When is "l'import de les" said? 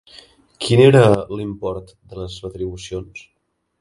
1.35-2.39